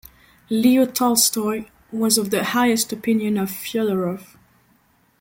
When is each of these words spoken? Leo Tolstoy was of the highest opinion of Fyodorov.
Leo 0.49 0.87
Tolstoy 0.87 1.67
was 1.91 2.17
of 2.17 2.31
the 2.31 2.43
highest 2.43 2.91
opinion 2.91 3.37
of 3.37 3.51
Fyodorov. 3.51 4.35